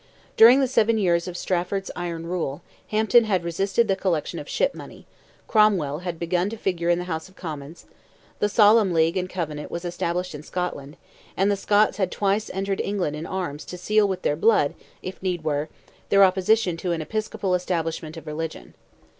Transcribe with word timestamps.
During 0.35 0.61
the 0.61 0.67
seven 0.67 0.97
years 0.97 1.27
of 1.27 1.37
Strafford's 1.37 1.91
iron 1.95 2.25
rule, 2.25 2.63
Hampden 2.87 3.25
had 3.25 3.43
resisted 3.43 3.87
the 3.87 3.95
collection 3.95 4.39
of 4.39 4.49
ship 4.49 4.73
money, 4.73 5.05
Cromwell 5.47 5.99
had 5.99 6.17
begun 6.17 6.49
to 6.49 6.57
figure 6.57 6.89
in 6.89 6.97
the 6.97 7.05
House 7.05 7.29
of 7.29 7.35
Commons, 7.35 7.85
the 8.39 8.49
Solemn 8.49 8.93
League 8.95 9.15
and 9.15 9.29
Covenant 9.29 9.69
was 9.69 9.85
established 9.85 10.33
in 10.33 10.41
Scotland, 10.41 10.97
and 11.37 11.51
the 11.51 11.55
Scots 11.55 11.97
had 11.97 12.11
twice 12.11 12.49
entered 12.51 12.81
England 12.81 13.15
in 13.15 13.27
arms 13.27 13.63
to 13.65 13.77
seal 13.77 14.07
with 14.07 14.23
their 14.23 14.35
blood, 14.35 14.73
if 15.03 15.21
need 15.21 15.43
were, 15.43 15.69
their 16.09 16.23
opposition 16.23 16.77
to 16.77 16.93
an 16.93 17.01
episcopal 17.03 17.53
establishment 17.53 18.17
of 18.17 18.25
religion. 18.25 18.73